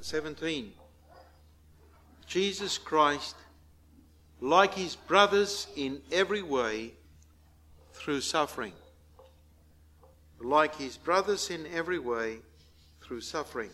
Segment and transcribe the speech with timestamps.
[0.00, 0.72] 17.
[2.26, 3.36] Jesus Christ,
[4.40, 6.92] like his brothers in every way,
[7.92, 8.72] through suffering.
[10.40, 12.38] Like his brothers in every way,
[13.02, 13.70] through suffering.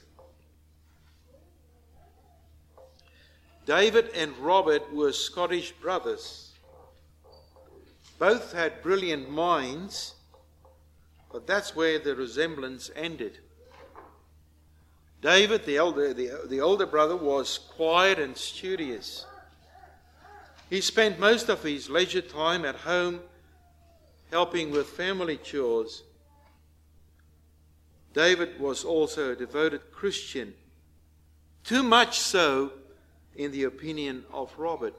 [3.66, 6.52] David and Robert were Scottish brothers.
[8.18, 10.14] Both had brilliant minds,
[11.32, 13.40] but that's where the resemblance ended.
[15.22, 19.24] David, the elder, the, the older brother, was quiet and studious.
[20.68, 23.20] He spent most of his leisure time at home
[24.30, 26.02] helping with family chores.
[28.12, 30.54] David was also a devoted Christian,
[31.64, 32.72] too much so
[33.34, 34.94] in the opinion of Robert.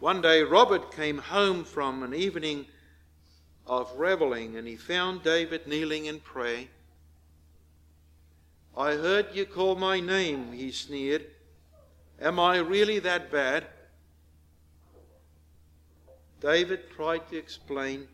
[0.00, 2.66] One day, Robert came home from an evening
[3.66, 6.64] of reveling and he found David kneeling in prayer.
[8.84, 11.24] I heard you call my name, he sneered.
[12.20, 13.64] Am I really that bad?
[16.38, 18.08] David tried to explain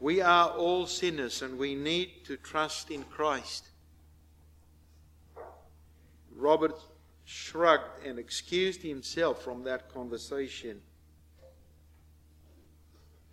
[0.00, 3.68] we are all sinners and we need to trust in Christ.
[6.34, 6.80] Robert
[7.26, 10.80] shrugged and excused himself from that conversation.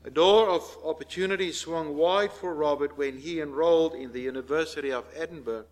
[0.04, 5.06] A door of opportunity swung wide for Robert when he enrolled in the University of
[5.16, 5.64] Edinburgh.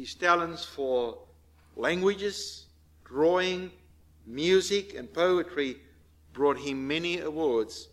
[0.00, 1.18] His talents for
[1.76, 2.64] languages,
[3.04, 3.70] drawing,
[4.26, 5.76] music, and poetry
[6.32, 7.88] brought him many awards.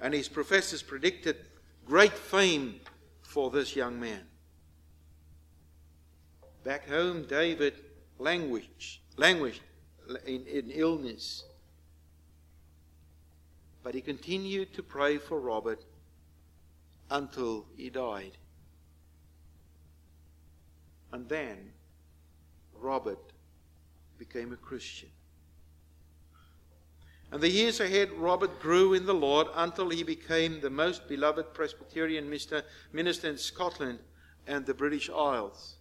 [0.00, 1.36] And his professors predicted
[1.86, 2.80] great fame
[3.22, 4.22] for this young man.
[6.64, 7.74] Back home, David
[8.18, 9.62] languished, languished
[10.26, 11.44] in, in illness.
[13.84, 15.84] But he continued to pray for Robert
[17.12, 18.32] until he died.
[21.12, 21.72] And then
[22.74, 23.32] Robert
[24.18, 25.08] became a Christian.
[27.30, 31.52] And the years ahead, Robert grew in the Lord until he became the most beloved
[31.52, 33.98] Presbyterian minister in Scotland
[34.46, 35.74] and the British Isles.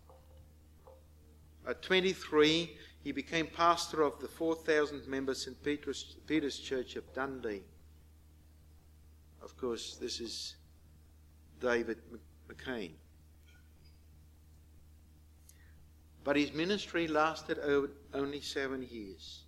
[1.65, 5.61] At 23, he became pastor of the 4,000 member St.
[5.63, 7.63] Peter's, Peter's Church of Dundee.
[9.41, 10.55] Of course, this is
[11.61, 11.97] David
[12.49, 12.91] McCheyne.
[16.27, 17.57] But his ministry lasted
[18.13, 19.43] only seven years.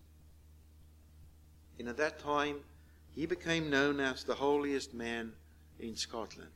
[1.78, 2.62] And at that time,
[3.14, 5.34] he became known as the holiest man
[5.78, 6.54] in Scotland.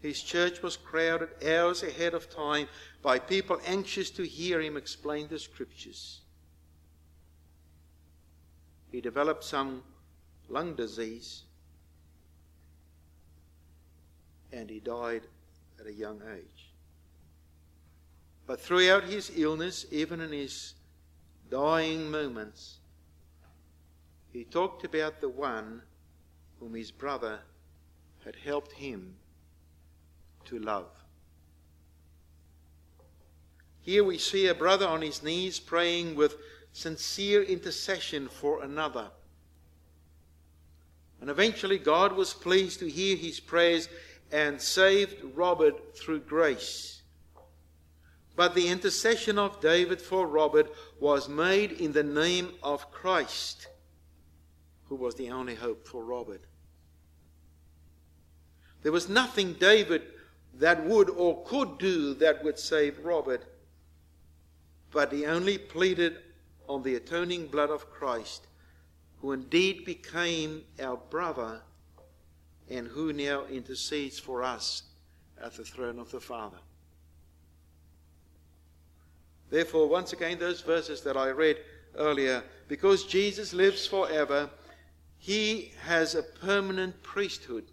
[0.00, 2.68] His church was crowded hours ahead of time
[3.02, 6.20] by people anxious to hear him explain the scriptures.
[8.92, 9.82] He developed some
[10.48, 11.42] lung disease
[14.52, 15.22] and he died
[15.80, 16.69] at a young age.
[18.50, 20.74] But throughout his illness, even in his
[21.52, 22.80] dying moments,
[24.32, 25.82] he talked about the one
[26.58, 27.38] whom his brother
[28.24, 29.14] had helped him
[30.46, 30.88] to love.
[33.82, 36.34] Here we see a brother on his knees praying with
[36.72, 39.12] sincere intercession for another.
[41.20, 43.88] And eventually, God was pleased to hear his prayers
[44.32, 46.99] and saved Robert through grace.
[48.40, 53.68] But the intercession of David for Robert was made in the name of Christ,
[54.88, 56.40] who was the only hope for Robert.
[58.82, 60.04] There was nothing David
[60.54, 63.44] that would or could do that would save Robert,
[64.90, 66.16] but he only pleaded
[66.66, 68.46] on the atoning blood of Christ,
[69.20, 71.60] who indeed became our brother
[72.70, 74.84] and who now intercedes for us
[75.38, 76.56] at the throne of the Father.
[79.50, 81.58] Therefore, once again, those verses that I read
[81.96, 84.48] earlier, because Jesus lives forever,
[85.18, 87.64] he has a permanent priesthood.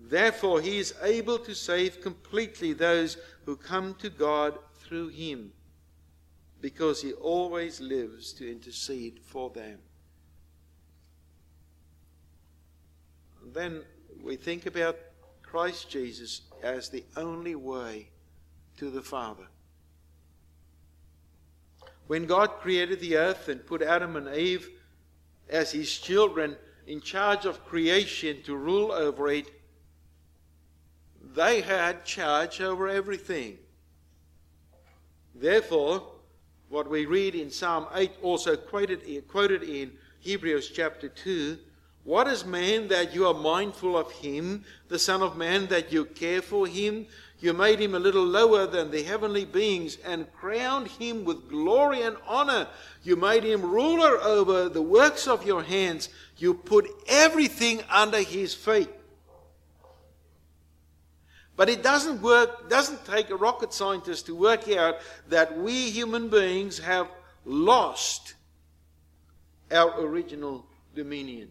[0.00, 5.52] Therefore, he is able to save completely those who come to God through him,
[6.60, 9.78] because he always lives to intercede for them.
[13.42, 13.82] And then
[14.22, 14.98] we think about
[15.42, 18.08] Christ Jesus as the only way
[18.78, 19.46] to the Father.
[22.06, 24.68] When God created the earth and put Adam and Eve
[25.48, 26.56] as his children
[26.86, 29.46] in charge of creation to rule over it,
[31.34, 33.58] they had charge over everything.
[35.34, 36.02] Therefore,
[36.68, 41.58] what we read in Psalm 8, also quoted in, quoted in Hebrews chapter 2,
[42.06, 46.04] What is man that you are mindful of him, the Son of Man that you
[46.04, 47.08] care for him?
[47.40, 52.02] You made him a little lower than the heavenly beings and crowned him with glory
[52.02, 52.68] and honor.
[53.02, 56.08] You made him ruler over the works of your hands.
[56.36, 58.88] You put everything under his feet.
[61.56, 64.98] But it doesn't work, doesn't take a rocket scientist to work out
[65.28, 67.08] that we human beings have
[67.44, 68.34] lost
[69.72, 70.64] our original
[70.94, 71.50] dominion.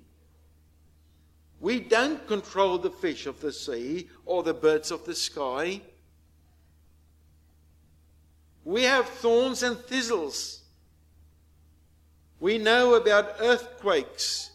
[1.65, 5.81] We don't control the fish of the sea or the birds of the sky.
[8.63, 10.61] We have thorns and thistles.
[12.39, 14.51] We know about earthquakes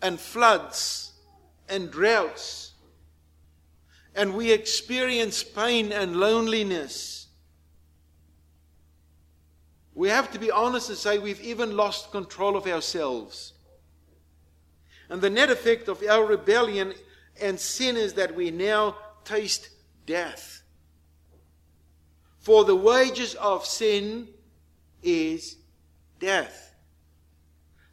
[0.00, 1.14] and floods
[1.68, 2.74] and droughts.
[4.14, 7.26] And we experience pain and loneliness.
[9.92, 13.54] We have to be honest and say we've even lost control of ourselves.
[15.08, 16.94] And the net effect of our rebellion
[17.40, 19.68] and sin is that we now taste
[20.06, 20.62] death.
[22.38, 24.28] For the wages of sin
[25.02, 25.56] is
[26.18, 26.74] death.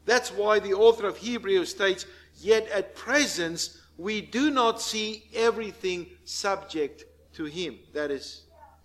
[0.05, 2.05] That's why the author of Hebrews states,
[2.39, 8.43] Yet at present we do not see everything subject to him, that is,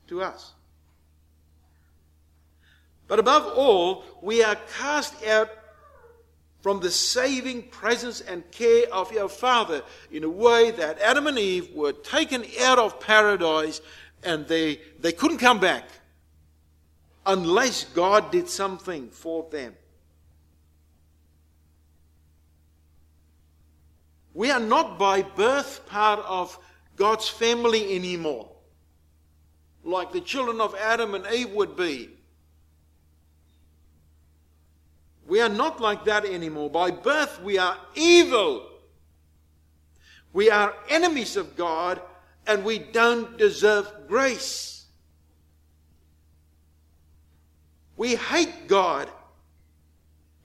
[0.09, 0.53] to us.
[3.09, 5.49] But above all, we are cast out
[6.61, 11.39] from the saving presence and care of your Father in a way that Adam and
[11.39, 13.81] Eve were taken out of paradise
[14.25, 15.89] and they, they couldn't come back
[17.25, 19.75] unless God did something for them.
[24.35, 26.59] We are not by birth part of
[26.95, 28.51] God's family anymore,
[29.83, 32.16] like the children of Adam and Eve would be.
[35.37, 36.71] We are not like that anymore.
[36.71, 38.67] By birth, we are evil.
[40.33, 42.01] We are enemies of God
[42.47, 44.87] and we don't deserve grace.
[47.99, 49.11] We hate God.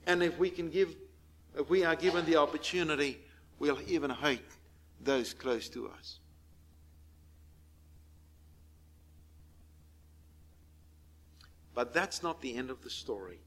[0.06, 0.94] And if we can give,
[1.58, 3.18] if we are given the opportunity,
[3.58, 4.44] we'll even hate
[5.02, 6.18] those close to us.
[11.74, 13.38] But that's not the end of the story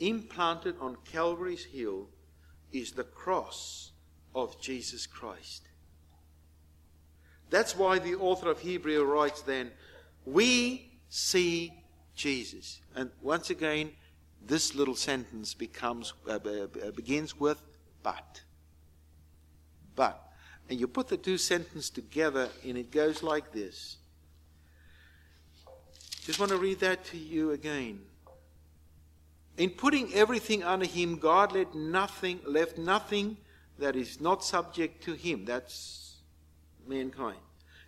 [0.00, 2.08] implanted on Calvary's hill
[2.72, 3.92] is the cross
[4.34, 5.62] of Jesus Christ.
[7.48, 9.70] That's why the author of Hebrew writes then,
[10.24, 11.72] We see
[12.14, 12.80] Jesus.
[12.94, 13.92] And once again,
[14.44, 17.62] this little sentence becomes uh, uh begins with
[18.02, 18.42] but.
[19.94, 20.22] But.
[20.68, 23.96] And you put the two sentences together and it goes like this.
[26.24, 28.00] Just want to read that to you again.
[29.56, 33.38] In putting everything under him, God let nothing, left nothing
[33.78, 35.44] that is not subject to him.
[35.44, 36.16] That's
[36.86, 37.38] mankind.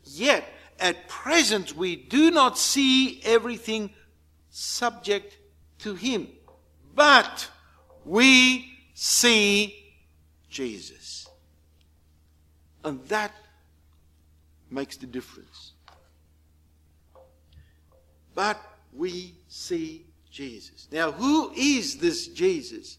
[0.05, 0.45] Yet,
[0.81, 3.91] at present, we do not see everything
[4.51, 5.37] subject
[5.81, 6.29] to him.
[6.95, 7.49] But
[8.05, 9.95] we see
[10.49, 11.29] Jesus.
[12.83, 13.33] And that
[14.71, 15.73] makes the difference.
[18.35, 18.61] But
[18.93, 20.89] we see Jesus.
[20.91, 22.99] Now, who is this Jesus?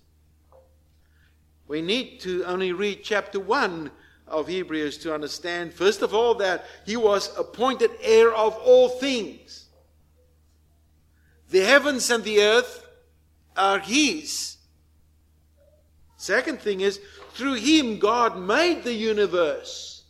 [1.68, 3.92] We need to only read chapter 1
[4.28, 9.66] of Hebrews to understand, first of all, that he was appointed heir of all things.
[11.50, 12.86] The heavens and the earth
[13.58, 14.58] are his.
[16.18, 17.00] Second thing is,
[17.34, 20.04] through him, God made the universe.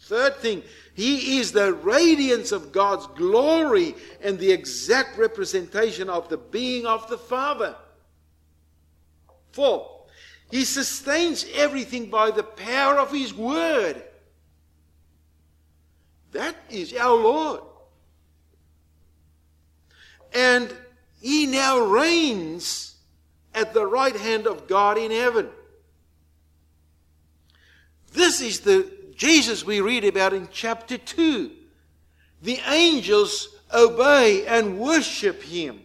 [0.00, 0.62] Third thing,
[0.94, 7.08] he is the radiance of God's glory and the exact representation of the being of
[7.08, 7.76] the Father.
[9.52, 10.04] Four,
[10.50, 14.02] He sustains everything by the power of His Word.
[16.32, 17.60] That is our Lord.
[20.34, 20.74] And
[21.22, 22.96] He now reigns
[23.54, 25.48] at the right hand of God in heaven.
[28.12, 31.50] This is the Jesus we read about in chapter 2.
[32.42, 35.80] The angels obey and worship him.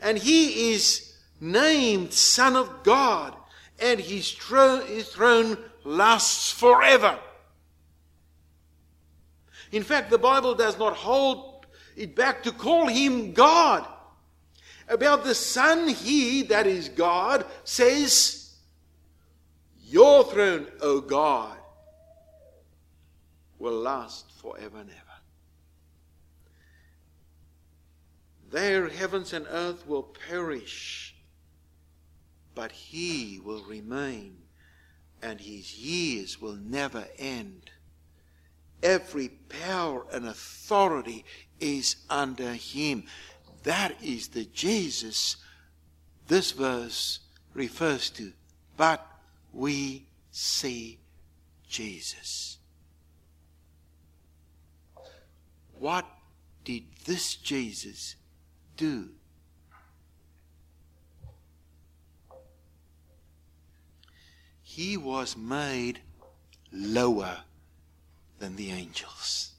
[0.00, 3.34] And he is named Son of God,
[3.80, 7.18] and his throne, his throne lasts forever.
[9.72, 11.66] In fact, the Bible does not hold
[11.96, 13.86] it back to call him God.
[14.88, 18.54] About the Son, he, that is God, says,
[19.84, 21.57] Your throne, O God,
[23.58, 25.02] will last forever and ever.
[28.50, 31.14] There, heavens and earth will perish,
[32.54, 34.38] but he will remain,
[35.22, 37.70] and his years will never end.
[38.82, 41.24] Every power and authority
[41.60, 43.04] is under him.
[43.64, 45.36] That is the Jesus
[46.28, 47.20] this verse
[47.54, 48.32] refers to.
[48.76, 49.04] But
[49.52, 50.98] we see
[51.68, 52.57] Jesus.
[55.78, 56.06] What
[56.64, 58.16] did this Jesus
[58.76, 59.10] do?
[64.62, 66.00] He was made
[66.72, 67.38] lower
[68.38, 69.52] than the angels.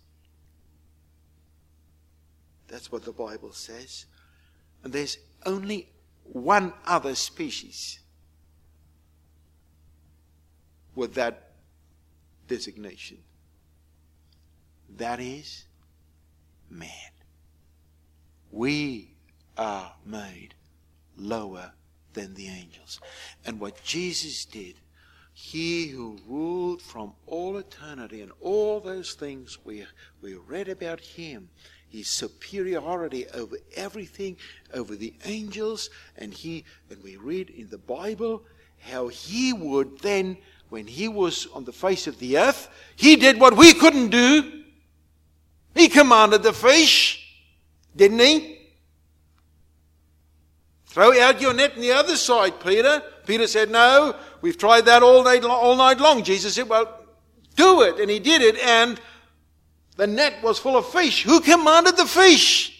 [2.67, 4.05] That's what the Bible says.
[4.83, 5.89] And there's only
[6.23, 7.99] one other species
[10.95, 11.51] with that
[12.47, 13.17] designation.
[14.97, 15.65] That is
[16.69, 16.89] man.
[18.51, 19.15] We
[19.57, 20.55] are made
[21.17, 21.73] lower
[22.13, 22.99] than the angels.
[23.45, 24.75] And what Jesus did,
[25.33, 29.85] he who ruled from all eternity and all those things we,
[30.21, 31.49] we read about him,
[31.89, 34.37] his superiority over everything,
[34.73, 38.43] over the angels, and he, and we read in the Bible
[38.79, 40.37] how he would then,
[40.69, 44.63] when he was on the face of the earth, he did what we couldn't do.
[45.79, 47.25] He commanded the fish,
[47.95, 48.59] didn't he?
[50.87, 53.01] Throw out your net on the other side, Peter.
[53.25, 56.21] Peter said, No, we've tried that all night, all night long.
[56.23, 56.99] Jesus said, Well,
[57.55, 57.97] do it.
[57.97, 58.99] And he did it, and
[59.95, 61.23] the net was full of fish.
[61.23, 62.75] Who commanded the fish?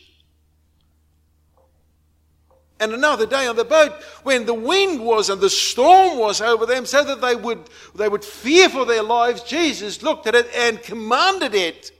[2.82, 6.65] And another day on the boat, when the wind was and the storm was over
[6.65, 10.50] them, so that they would, they would fear for their lives, Jesus looked at it
[10.53, 11.91] and commanded it.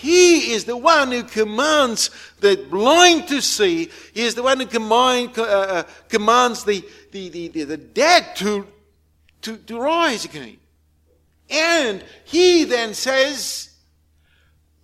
[0.00, 2.10] He is the one who commands
[2.40, 3.90] the blind to see.
[4.12, 8.66] He is the one who command, uh, uh, commands the, the, the, the, dead to,
[9.42, 10.58] to, to rise again.
[11.48, 13.70] And he then says,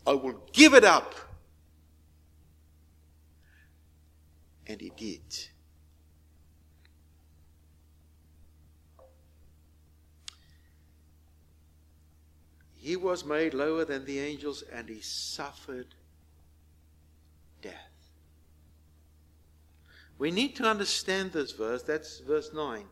[0.07, 1.15] I will give it up.
[4.67, 5.21] And he did.
[12.83, 15.95] He was made lower than the angels and he suffered
[17.63, 17.75] death.
[20.19, 21.83] We need to understand this verse.
[21.83, 22.85] That's verse 9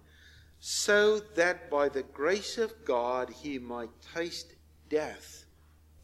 [0.60, 4.52] so that by the grace of God he might taste
[4.90, 5.46] death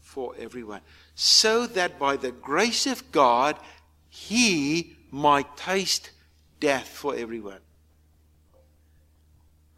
[0.01, 0.81] for everyone.
[1.13, 3.57] So that by the grace of God
[4.09, 6.09] he might taste
[6.59, 7.59] death for everyone.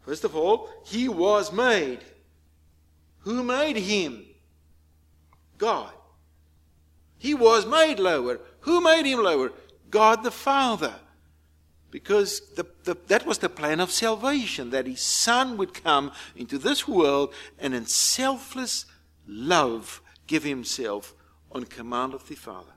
[0.00, 2.00] First of all, he was made.
[3.20, 4.24] Who made him?
[5.58, 5.92] God.
[7.18, 8.40] He was made lower.
[8.60, 9.52] Who made him lower?
[9.90, 10.94] God the Father.
[11.90, 16.56] Because the, the, that was the plan of salvation, that his son would come into
[16.56, 18.86] this world and in selfless
[19.26, 21.14] love give himself
[21.52, 22.72] on command of the Father.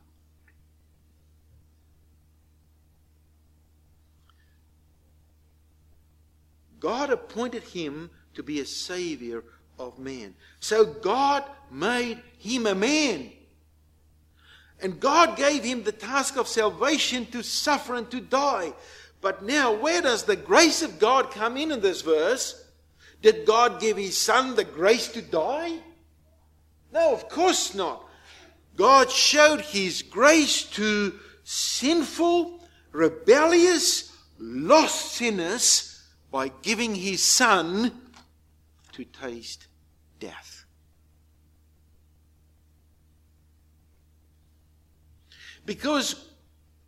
[6.80, 9.46] God appointed him to be a savior
[9.88, 10.36] of man.
[10.60, 13.32] So God made him a man.
[14.82, 18.74] And God gave him the task of salvation to suffer and to die.
[19.22, 22.66] But now, where does the grace of God come in in this verse?
[23.22, 25.80] Did God give his son the grace to die?
[26.92, 28.06] No, of course not.
[28.76, 32.60] God showed his grace to sinful,
[32.92, 37.92] rebellious, lost sinners by giving his son
[38.92, 39.68] to taste
[40.20, 40.66] death.
[45.66, 46.30] Because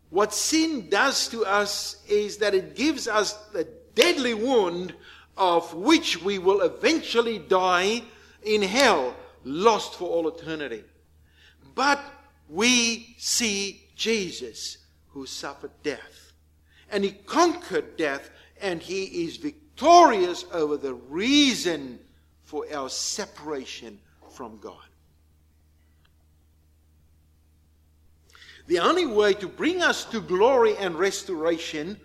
[0.10, 4.94] what sin does to us is that it gives us the deadly wound
[5.38, 8.04] of which we will eventually die
[8.44, 10.84] in hell, lost for all eternity.
[11.74, 12.02] But
[12.50, 14.78] we see Jesus
[15.10, 16.34] who suffered death.
[16.92, 18.30] And he conquered death
[18.62, 22.00] and he is victorious over the reason
[22.46, 24.00] for our separation
[24.32, 24.78] from God.
[28.68, 32.00] The only way to bring us to glory and restoration,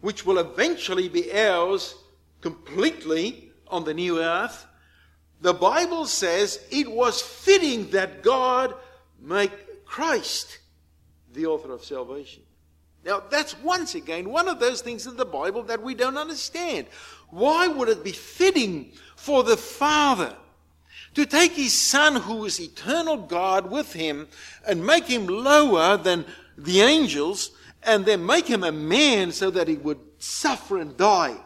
[0.00, 1.94] which will eventually be ours
[2.40, 4.66] completely on the new earth,
[5.40, 8.74] the Bible says it was fitting that God
[9.20, 10.58] make Christ
[11.32, 12.42] the author of salvation.
[13.04, 16.86] Now, that's once again one of those things in the Bible that we don't understand.
[17.32, 20.36] Why would it be fitting for the Father
[21.14, 24.28] to take his son, who is eternal God, with him
[24.68, 26.26] and make him lower than
[26.58, 27.52] the angels
[27.84, 31.38] and then make him a man so that he would suffer and die.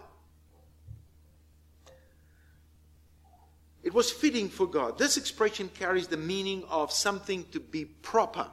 [3.85, 4.99] It was fitting for God.
[4.99, 8.49] This expression carries the meaning of something to be proper.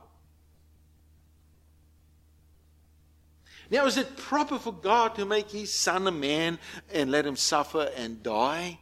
[3.73, 6.59] Now, is it proper for God to make his son a man
[6.93, 8.77] and let him suffer and die?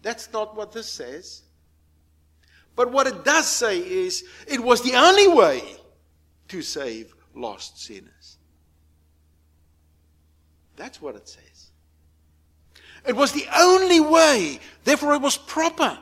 [0.00, 1.42] That's not what this says.
[2.74, 5.62] But what it does say is it was the only way
[6.48, 8.38] to save lost sinners.
[10.76, 11.68] That's what it says.
[13.06, 15.98] It was the only way, therefore, it was proper.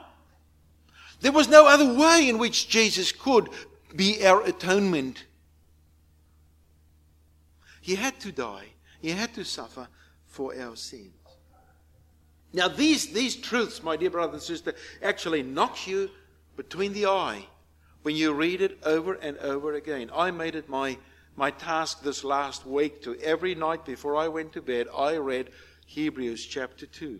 [1.23, 3.49] There was no other way in which Jesus could
[3.97, 5.25] be our atonement.
[7.83, 8.69] He had to die,
[9.01, 9.89] he had to suffer
[10.27, 11.13] for our sins.
[12.55, 16.11] Now, these, these truths, my dear brother and sister, actually knock you
[16.57, 17.45] between the eye
[18.03, 20.11] when you read it over and over again.
[20.15, 20.97] I made it my,
[21.35, 25.51] my task this last week to every night before I went to bed, I read
[25.87, 27.19] Hebrews chapter 2.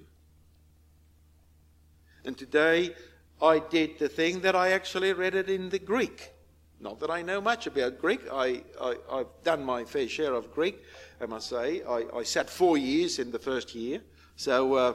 [2.25, 2.95] And today
[3.41, 6.33] I did the thing that I actually read it in the Greek.
[6.83, 8.23] Not that I know much about Greek.
[8.31, 10.83] I, I, have done my fair share of Greek,
[11.21, 11.83] I must say.
[11.85, 14.01] I, I sat four years in the first year.
[14.35, 14.95] So, uh,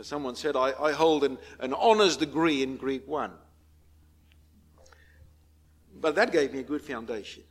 [0.00, 3.30] as someone said, I, I hold an, an honours degree in Greek 1.
[6.00, 7.44] But that gave me a good foundation.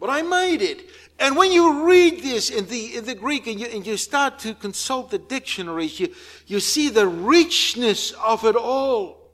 [0.00, 0.90] But I made it.
[1.20, 4.40] And when you read this in the, in the Greek and you, and you start
[4.40, 6.12] to consult the dictionaries, you,
[6.48, 9.30] you see the richness of it all.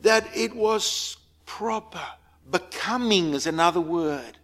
[0.00, 2.00] That it was proper.
[2.50, 4.38] Becoming is another word.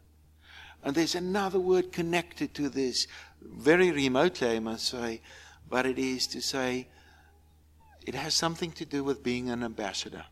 [0.82, 3.06] And there's another word connected to this,
[3.42, 5.20] very remotely, I must say,
[5.68, 6.88] but it is to say
[8.06, 10.24] it has something to do with being an ambassador.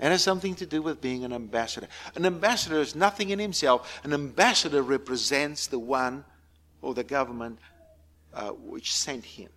[0.00, 1.86] It has something to do with being an ambassador.
[2.14, 4.00] An ambassador is nothing in himself.
[4.04, 6.24] An ambassador represents the one
[6.82, 7.58] or the government
[8.34, 9.50] uh, which sent him.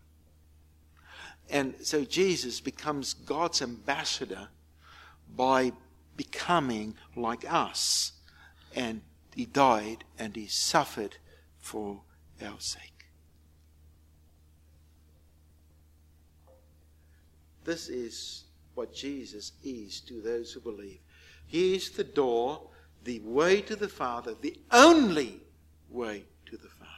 [1.50, 4.48] And so Jesus becomes God's ambassador
[5.36, 5.74] by
[6.18, 8.12] becoming like us.
[8.76, 9.02] And
[9.36, 11.18] he died and he suffered
[11.60, 12.02] for
[12.44, 12.98] our sake.
[17.64, 21.00] This is what Jesus is to those who believe.
[21.46, 22.62] He is the door,
[23.04, 25.42] the way to the Father, the only
[25.90, 26.92] way to the Father.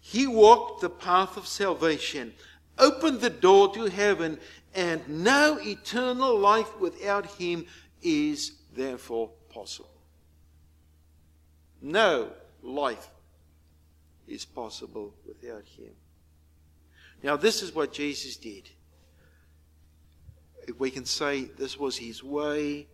[0.00, 2.34] He walked the path of salvation,
[2.78, 4.38] opened the door to heaven,
[4.74, 7.66] and no eternal life without Him
[8.02, 9.90] is therefore possible.
[11.80, 12.30] No
[12.62, 13.08] life
[14.26, 15.92] is possible without Him.
[17.22, 18.68] Now, this is what Jesus did
[20.76, 22.86] we can say this was his way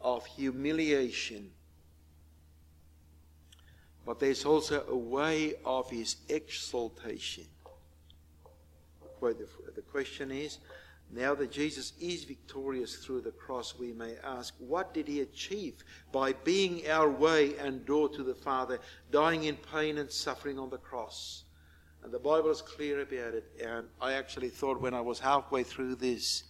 [0.00, 1.50] of humiliation.
[4.04, 7.44] But there's also a way of his exaltation.
[9.20, 9.46] Where the,
[9.76, 10.58] the question is
[11.12, 15.84] now that Jesus is victorious through the cross, we may ask, what did he achieve
[16.12, 18.78] by being our way and door to the Father,
[19.10, 21.44] dying in pain and suffering on the cross?
[22.04, 23.50] And the Bible is clear about it.
[23.62, 26.44] And I actually thought when I was halfway through this,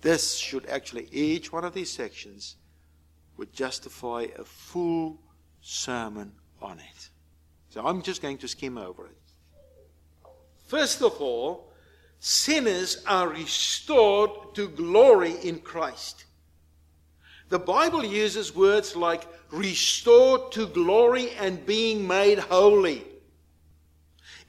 [0.00, 2.56] this should actually, each one of these sections
[3.36, 5.20] would justify a full
[5.60, 7.10] sermon on it.
[7.70, 9.16] So I'm just going to skim over it.
[10.66, 11.65] First of all,
[12.26, 16.24] sinners are restored to glory in Christ.
[17.50, 23.04] The Bible uses words like restored to glory and being made holy.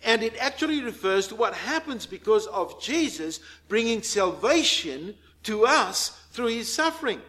[0.04, 5.14] And it actually refers to what happens because of Jesus bringing salvation
[5.44, 7.22] to us through his suffering.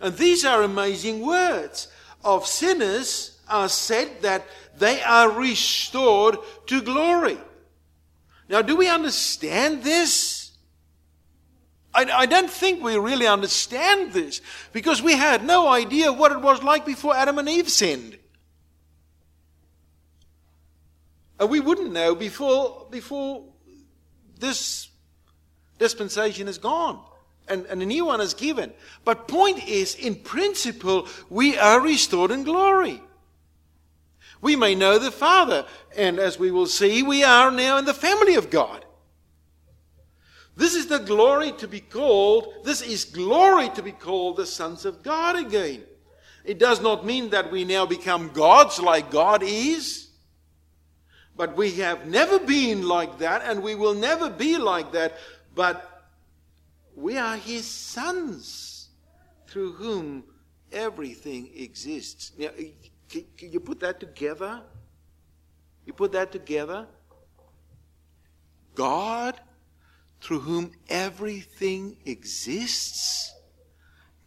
[0.00, 1.88] And these are amazing words.
[2.24, 4.46] Of sinners are said that
[4.78, 7.36] they are restored to glory.
[8.52, 10.52] Now, do we understand this?
[11.94, 16.40] I, I, don't think we really understand this because we had no idea what it
[16.42, 18.18] was like before Adam and Eve sinned.
[21.40, 23.42] And we wouldn't know before, before
[24.38, 24.90] this
[25.78, 27.02] dispensation is gone
[27.48, 28.70] and, and a new one is given.
[29.06, 33.00] But point is, in principle, we are restored in glory.
[34.42, 35.64] We may know the Father,
[35.96, 38.84] and as we will see, we are now in the family of God.
[40.56, 44.84] This is the glory to be called, this is glory to be called the sons
[44.84, 45.84] of God again.
[46.44, 50.08] It does not mean that we now become gods like God is.
[51.36, 55.16] But we have never been like that, and we will never be like that.
[55.54, 56.04] But
[56.94, 58.88] we are his sons
[59.46, 60.24] through whom
[60.72, 62.32] everything exists.
[62.36, 62.50] Now,
[63.12, 64.62] can, can you put that together?
[65.84, 66.86] You put that together?
[68.74, 69.38] God,
[70.22, 73.34] through whom everything exists,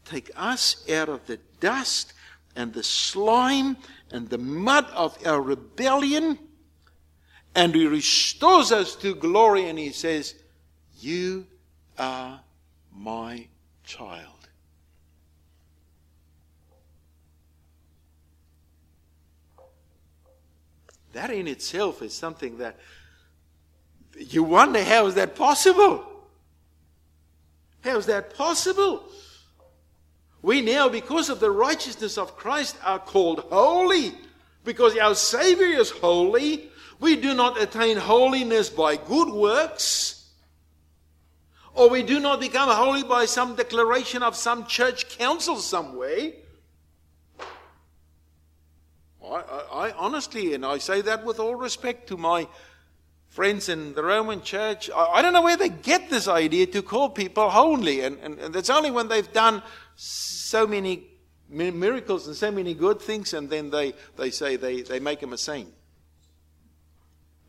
[0.03, 2.13] take us out of the dust
[2.55, 3.75] and the slime
[4.11, 6.37] and the mud of our rebellion,
[7.55, 10.35] and He restores us to glory, and He says,
[10.99, 11.47] You
[11.97, 12.39] are
[12.93, 13.47] my
[13.83, 14.34] child.
[21.15, 22.75] That in itself is something that
[24.17, 26.05] you wonder how is that possible?
[27.85, 29.01] How is that possible?
[30.41, 34.13] We now, because of the righteousness of Christ, are called holy.
[34.65, 36.69] Because our Savior is holy.
[36.99, 40.29] We do not attain holiness by good works.
[41.73, 46.33] Or we do not become holy by some declaration of some church council somewhere.
[49.31, 52.47] I, I, I, honestly, and I say that with all respect to my
[53.29, 57.09] friends in the Roman church, I, don't know where they get this idea to call
[57.09, 58.01] people holy.
[58.01, 59.61] And, and, and it's only when they've done
[59.95, 61.03] so many
[61.49, 65.33] miracles and so many good things, and then they, they say they, they make them
[65.33, 65.69] a saint.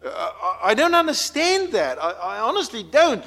[0.04, 2.02] Uh, I, I don't understand that.
[2.02, 3.24] I, I honestly don't.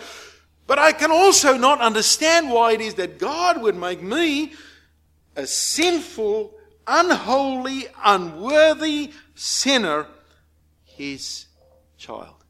[0.67, 4.53] But I can also not understand why it is that God would make me
[5.35, 6.58] a sinful
[6.89, 10.07] unholy, unworthy sinner,
[10.83, 11.45] his
[11.97, 12.43] child.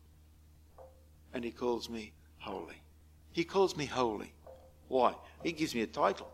[1.33, 2.81] And he calls me holy.
[3.31, 4.33] He calls me holy.
[4.87, 5.13] Why?
[5.43, 6.31] He gives me a title.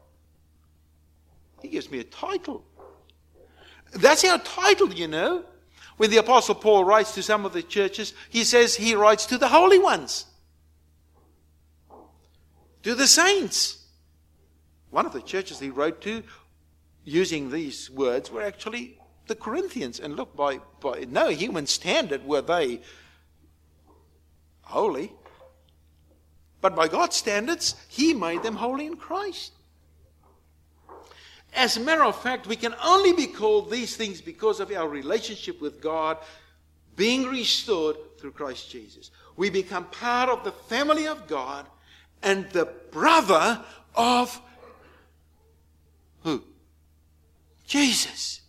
[1.61, 2.63] He gives me a title.
[3.93, 5.43] That's our title, you know.
[5.97, 9.37] When the Apostle Paul writes to some of the churches, he says he writes to
[9.37, 10.25] the holy ones,
[12.83, 13.85] to the saints.
[14.89, 16.23] One of the churches he wrote to
[17.05, 19.99] using these words were actually the Corinthians.
[19.99, 22.81] And look, by, by no human standard were they
[24.61, 25.13] holy.
[26.59, 29.53] But by God's standards, He made them holy in Christ.
[31.53, 34.89] As a matter of fact, we can only be called these things because of our
[34.89, 36.17] relationship with God
[36.95, 39.11] being restored through Christ Jesus.
[39.37, 41.65] We become part of the family of God
[42.23, 43.63] and the brother
[43.93, 44.41] of
[46.23, 46.43] who?
[47.67, 48.41] Jesus.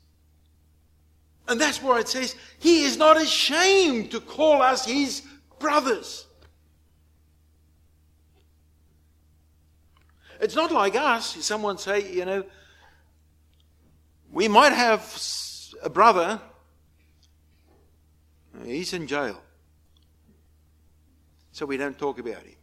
[1.48, 5.22] And that's why it says he is not ashamed to call us his
[5.58, 6.26] brothers.
[10.40, 11.44] It's not like us.
[11.44, 12.44] Someone say, you know,
[14.30, 15.18] we might have
[15.82, 16.40] a brother,
[18.64, 19.40] he's in jail.
[21.52, 22.56] So we don't talk about him.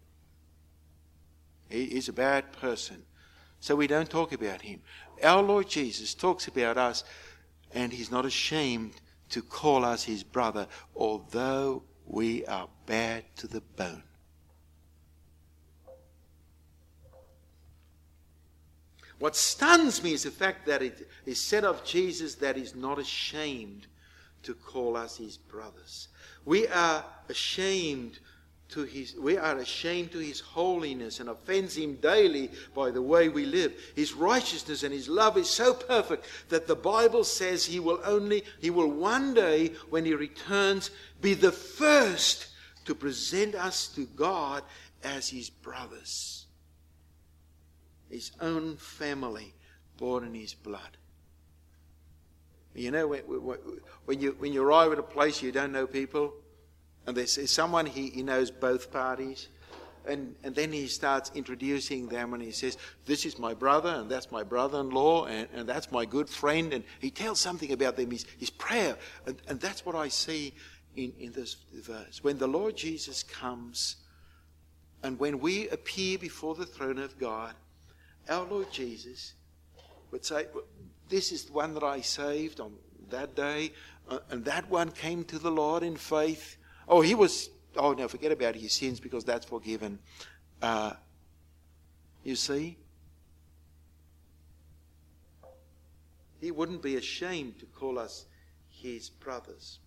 [1.70, 3.04] He is a bad person.
[3.60, 4.82] So we don't talk about him.
[5.22, 7.04] Our Lord Jesus talks about us,
[7.74, 8.94] and he's not ashamed
[9.30, 14.04] to call us his brother, although we are bad to the bone.
[19.20, 23.00] What stuns me is the fact that it is said of Jesus that he's not
[23.00, 23.88] ashamed
[24.44, 26.10] to call us his brothers.
[26.44, 28.20] We are ashamed
[28.74, 33.30] to his, we are ashamed to his holiness and offends him daily by the way
[33.30, 33.74] we live.
[33.96, 38.44] His righteousness and his love is so perfect that the Bible says he will only,
[38.60, 40.90] he will one day, when he returns,
[41.22, 42.48] be the first
[42.86, 44.64] to present us to God
[45.04, 46.48] as his brothers.
[48.10, 49.54] His own family
[49.98, 50.98] born in his blood.
[52.74, 56.34] You know, when, when, you, when you arrive at a place you don't know people,
[57.06, 59.50] and there's someone he, he knows both parties.
[60.06, 64.10] And, and then he starts introducing them and he says, This is my brother, and
[64.10, 66.74] that's my brother in law, and, and that's my good friend.
[66.74, 68.98] And he tells something about them, his, his prayer.
[69.26, 70.54] And, and that's what I see
[70.98, 72.22] in, in this verse.
[72.22, 73.98] When the Lord Jesus comes,
[75.04, 77.54] and when we appear before the throne of God,
[78.30, 79.34] our Lord Jesus
[80.12, 80.48] would say,
[81.08, 82.74] This is the one that I saved on
[83.10, 83.72] that day,
[84.10, 88.08] uh, and that one came to the Lord in faith Oh, he was, oh no,
[88.08, 90.00] forget about his sins because that's forgiven.
[90.62, 90.94] Uh,
[92.24, 92.78] you see?
[96.40, 98.26] He wouldn't be ashamed to call us
[98.70, 99.80] his brothers.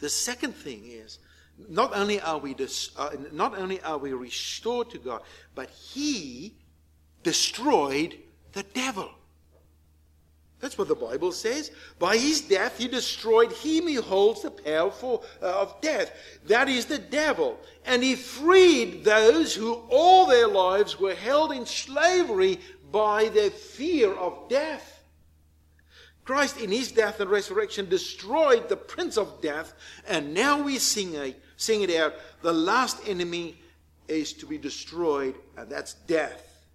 [0.00, 1.18] The second thing is,
[1.68, 5.22] not only are we dis- uh, not only are we restored to God,
[5.54, 6.54] but He
[7.22, 8.16] destroyed
[8.52, 9.10] the devil.
[10.60, 11.70] That's what the Bible says.
[11.98, 16.12] By his death, he destroyed him who holds the power for, uh, of death.
[16.46, 17.58] That is the devil.
[17.86, 22.60] And he freed those who all their lives were held in slavery
[22.92, 25.02] by their fear of death.
[26.24, 29.72] Christ, in his death and resurrection, destroyed the prince of death,
[30.06, 32.14] and now we sing, a, sing it out.
[32.42, 33.58] The last enemy
[34.06, 36.66] is to be destroyed, and that's death.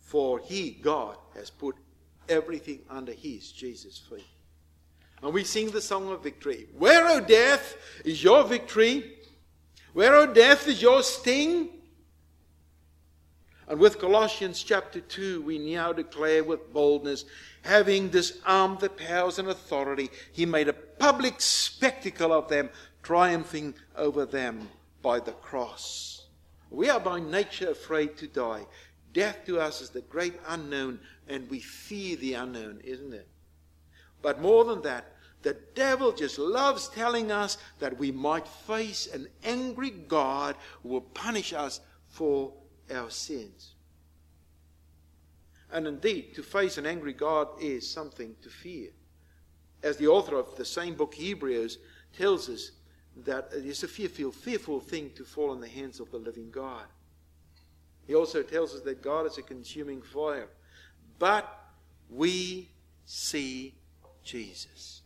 [0.00, 1.76] For he, God, has put
[2.28, 4.26] everything under his, Jesus' feet.
[5.22, 6.66] And we sing the song of victory.
[6.76, 9.18] Where, O death, is your victory?
[9.92, 11.68] Where, O death, is your sting?
[13.68, 17.24] And with Colossians chapter 2, we now declare with boldness,
[17.62, 22.68] having disarmed the powers and authority, he made a public spectacle of them,
[23.02, 24.68] triumphing over them
[25.00, 26.26] by the cross.
[26.70, 28.66] We are by nature afraid to die.
[29.12, 30.98] Death to us is the great unknown,
[31.28, 33.28] and we fear the unknown, isn't it?
[34.22, 39.28] But more than that, the devil just loves telling us that we might face an
[39.44, 42.52] angry God who will punish us for
[42.94, 43.74] our sins.
[45.72, 48.90] And indeed, to face an angry God is something to fear.
[49.82, 51.78] As the author of the same book, Hebrews,
[52.16, 52.70] tells us
[53.24, 56.50] that it is a fearful, fearful thing to fall in the hands of the living
[56.50, 56.84] God.
[58.06, 60.48] He also tells us that God is a consuming fire.
[61.18, 61.48] But
[62.10, 62.68] we
[63.04, 63.74] see
[64.24, 65.02] Jesus.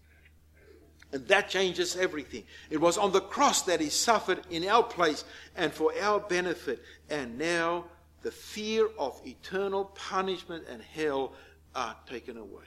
[1.12, 2.44] And that changes everything.
[2.68, 6.82] It was on the cross that he suffered in our place and for our benefit.
[7.08, 7.84] And now
[8.22, 11.32] the fear of eternal punishment and hell
[11.74, 12.64] are taken away.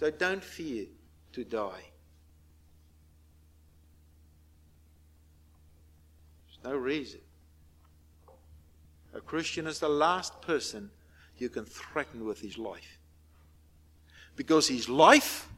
[0.00, 0.86] So don't fear
[1.32, 1.84] to die.
[6.46, 7.20] There's no reason.
[9.28, 10.90] Christian is the last person
[11.36, 12.98] you can threaten with his life.
[14.34, 15.48] Because his life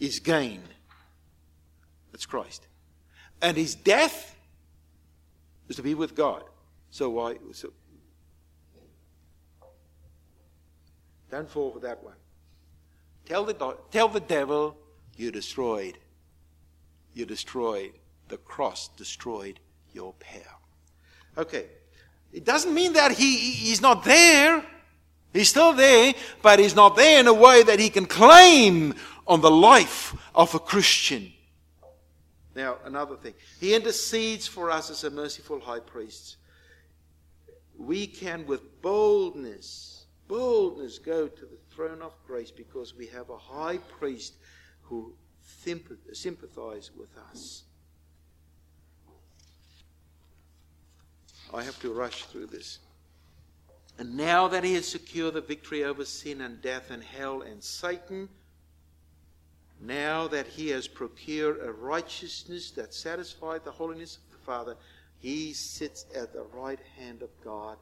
[0.00, 0.62] is gain
[2.10, 2.66] that's Christ.
[3.40, 4.36] And his death
[5.68, 6.42] is to be with God.
[6.90, 7.36] So why?
[7.52, 7.72] So,
[11.30, 12.16] don't fall for that one.
[13.24, 14.76] Tell the, tell the devil
[15.16, 15.96] you destroyed.
[17.14, 17.92] You destroyed.
[18.26, 19.60] The cross destroyed
[19.92, 20.58] your power.
[21.38, 21.66] Okay.
[22.32, 24.64] It doesn't mean that he, he's not there.
[25.32, 28.94] He's still there, but he's not there in a way that he can claim
[29.26, 31.32] on the life of a Christian.
[32.54, 33.34] Now, another thing.
[33.60, 36.36] He intercedes for us as a merciful high priest.
[37.78, 43.38] We can, with boldness, boldness, go to the throne of grace because we have a
[43.38, 44.34] high priest
[44.82, 45.14] who
[46.12, 47.62] sympathizes with us.
[51.52, 52.78] I have to rush through this.
[53.98, 57.62] And now that he has secured the victory over sin and death and hell and
[57.62, 58.28] Satan,
[59.80, 64.76] now that he has procured a righteousness that satisfies the holiness of the Father,
[65.18, 67.76] he sits at the right hand of God,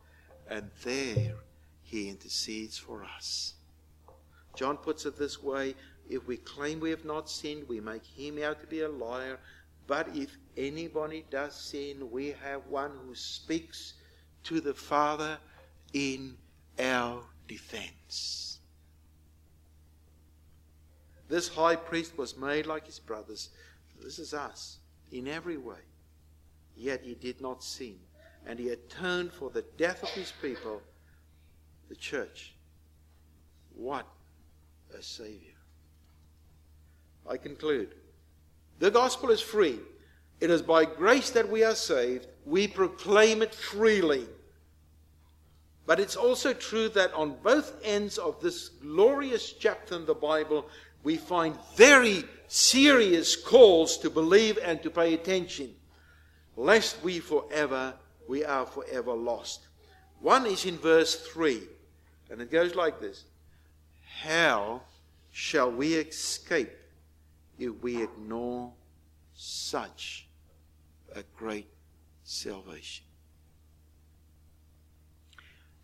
[0.48, 1.34] and there
[1.82, 3.54] he intercedes for us.
[4.56, 5.74] John puts it this way
[6.08, 9.38] if we claim we have not sinned, we make him out to be a liar.
[9.88, 13.94] But if anybody does sin, we have one who speaks
[14.44, 15.38] to the Father
[15.94, 16.36] in
[16.78, 18.60] our defense.
[21.28, 23.48] This high priest was made like his brothers.
[24.00, 24.78] This is us
[25.10, 25.80] in every way.
[26.76, 27.96] Yet he did not sin.
[28.46, 30.82] And he atoned for the death of his people,
[31.88, 32.54] the church.
[33.74, 34.06] What
[34.96, 35.54] a Savior.
[37.28, 37.94] I conclude.
[38.78, 39.78] The gospel is free.
[40.40, 42.28] It is by grace that we are saved.
[42.44, 44.26] We proclaim it freely.
[45.86, 50.68] But it's also true that on both ends of this glorious chapter in the Bible,
[51.02, 55.74] we find very serious calls to believe and to pay attention,
[56.56, 57.94] lest we forever
[58.28, 59.66] we are forever lost.
[60.20, 61.62] One is in verse 3,
[62.30, 63.24] and it goes like this
[64.20, 64.82] How
[65.30, 66.77] shall we escape
[67.58, 68.72] if we ignore
[69.34, 70.26] such
[71.14, 71.68] a great
[72.24, 73.04] salvation?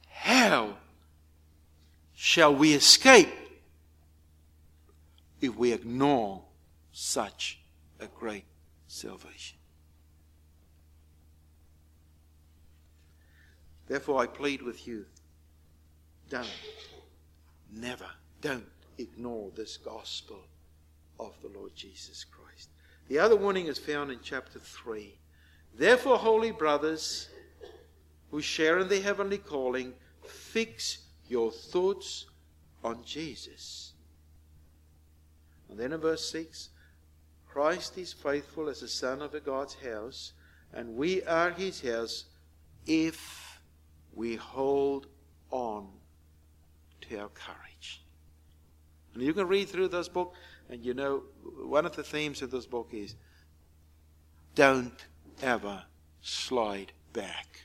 [0.09, 0.77] How
[2.15, 3.29] shall we escape
[5.41, 6.43] if we ignore
[6.93, 7.61] such
[8.01, 8.45] a great
[8.87, 9.59] salvation.
[13.87, 15.05] Therefore, I plead with you
[16.31, 16.49] don't,
[17.71, 18.07] never,
[18.41, 18.65] don't
[18.97, 20.39] ignore this gospel
[21.19, 22.71] of the Lord Jesus Christ.
[23.09, 25.19] The other warning is found in chapter 3.
[25.75, 27.29] Therefore, holy brothers
[28.31, 29.93] who share in the heavenly calling,
[30.25, 30.99] fix
[31.29, 32.27] your thoughts
[32.83, 33.95] on Jesus
[35.75, 36.69] and then in verse 6
[37.49, 40.33] Christ is faithful as the son of a God's house,
[40.73, 42.27] and we are his house
[42.87, 43.61] if
[44.13, 45.09] we hold
[45.51, 45.89] on
[47.03, 48.03] to our courage.
[49.15, 50.35] And you can read through this book,
[50.71, 51.23] and you know
[51.63, 53.15] one of the themes of this book is
[54.55, 55.05] don't
[55.43, 55.83] ever
[56.21, 57.61] slide back.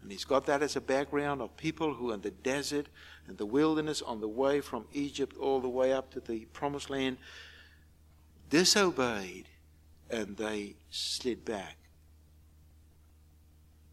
[0.00, 2.88] And he's got that as a background of people who in the desert
[3.28, 6.90] and the wilderness on the way from Egypt all the way up to the promised
[6.90, 7.18] land
[8.50, 9.46] disobeyed
[10.10, 11.76] and they slid back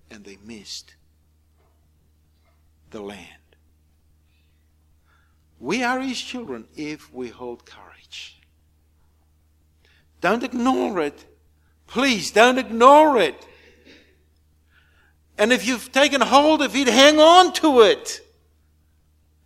[0.09, 0.95] and they missed
[2.89, 3.25] the land.
[5.59, 7.88] We are his children if we hold courage.
[10.21, 11.25] Don't ignore it.
[11.87, 13.45] Please don't ignore it.
[15.37, 18.21] And if you've taken hold of it, hang on to it.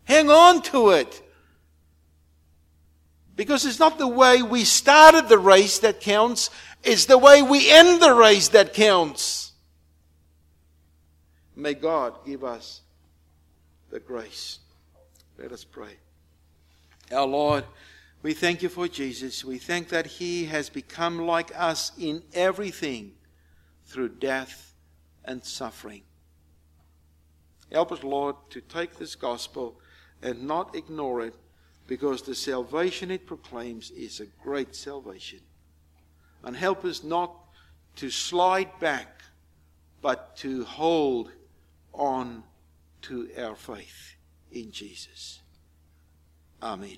[0.06, 1.22] Hang on to it.
[3.36, 6.50] Because it's not the way we started the race that counts,
[6.84, 9.54] it's the way we end the race that counts.
[11.56, 12.82] May God give us
[13.90, 14.60] the grace.
[15.38, 15.96] Let us pray.
[17.12, 17.64] Our Lord,
[18.24, 19.44] we thank you for Jesus.
[19.44, 23.12] We thank that he has become like us in everything
[23.86, 24.74] through death
[25.26, 26.04] and suffering.
[27.70, 29.78] Help us, Lord, to take this gospel
[30.22, 31.36] and not ignore it
[31.86, 35.40] because the salvation it proclaims is a great salvation.
[36.44, 37.36] And help us not
[37.98, 39.22] to slide back,
[40.02, 41.32] but to hold
[41.94, 42.44] on
[43.02, 44.16] to our faith
[44.52, 45.42] in Jesus.
[46.62, 46.98] Amen.